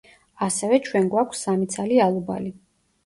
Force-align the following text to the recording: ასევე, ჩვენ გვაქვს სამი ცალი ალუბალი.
ასევე, 0.45 0.79
ჩვენ 0.87 1.05
გვაქვს 1.13 1.43
სამი 1.49 1.69
ცალი 1.75 2.01
ალუბალი. 2.07 2.55